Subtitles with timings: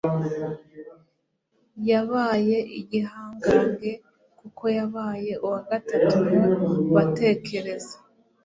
[1.89, 3.91] yabaye igihangange
[4.39, 7.95] kuko yabaye uwa gatatu mu batekereza